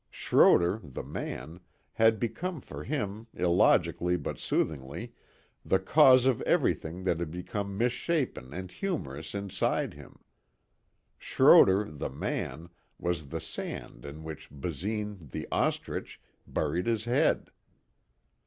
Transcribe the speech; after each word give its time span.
Schroder, 0.09 0.79
the 0.83 1.03
man, 1.03 1.59
had 1.93 2.19
become 2.19 2.59
for 2.59 2.83
him, 2.83 3.27
illogically 3.35 4.17
but 4.17 4.39
soothingly, 4.39 5.13
the 5.63 5.77
cause 5.77 6.25
of 6.25 6.41
everything 6.41 7.03
that 7.03 7.19
had 7.19 7.29
become 7.29 7.77
misshapen 7.77 8.51
and 8.51 8.71
humorous 8.71 9.35
inside 9.35 9.93
him. 9.93 10.17
Schroder, 11.19 11.85
the 11.91 12.09
man, 12.09 12.69
was 12.97 13.27
the 13.29 13.39
sand 13.39 14.03
in 14.03 14.23
which 14.23 14.49
Basine, 14.49 15.29
the 15.29 15.47
ostrich, 15.51 16.19
buried 16.47 16.87
his 16.87 17.05
head. 17.05 17.51